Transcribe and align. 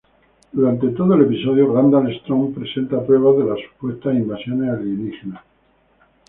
Durante 0.51 0.87
todo 0.89 1.13
el 1.13 1.21
episodio 1.27 1.71
Randall 1.75 2.11
Strong 2.17 2.55
presenta 2.55 3.05
pruebas 3.05 3.37
de 3.37 3.51
las 3.53 3.59
supuestas 3.69 4.15
invasiones 4.15 4.71
alienígenas. 4.71 5.43